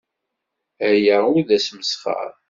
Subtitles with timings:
[0.89, 2.29] Aya ur d asmesxer.